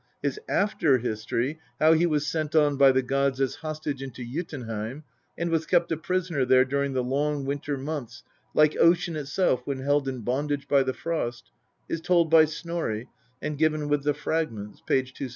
His 0.23 0.39
after 0.49 0.97
history, 0.97 1.59
how 1.79 1.93
he 1.93 2.07
was 2.07 2.25
sent 2.25 2.55
on 2.55 2.75
by 2.75 2.91
the 2.91 3.03
gods 3.03 3.39
as 3.39 3.57
hostage 3.57 4.01
into 4.01 4.25
Jotunheim, 4.25 5.03
and 5.37 5.51
was 5.51 5.67
kept 5.67 5.91
a 5.91 5.95
prisoner 5.95 6.43
there 6.43 6.65
during 6.65 6.93
the 6.93 7.03
long 7.03 7.45
winter 7.45 7.77
months 7.77 8.23
like 8.55 8.75
ocean 8.79 9.15
itself 9.15 9.61
when 9.65 9.81
held 9.81 10.07
in 10.07 10.21
bondage 10.21 10.67
by 10.67 10.81
the 10.81 10.95
frost, 10.95 11.51
is 11.87 12.01
told 12.01 12.31
by 12.31 12.45
Snorri, 12.45 13.09
and 13.43 13.59
given 13.59 13.89
with 13.89 14.01
the 14.03 14.15
Fragments 14.15 14.79
(p. 14.87 15.03
271). 15.03 15.29